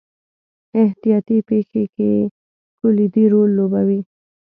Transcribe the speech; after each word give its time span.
احتیاطي 0.81 1.37
پېښې 1.49 1.81
کلیدي 2.79 3.25
رول 3.33 3.49
لوبوي. 3.57 3.99